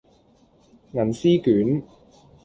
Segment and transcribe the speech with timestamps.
[0.93, 1.83] 銀絲卷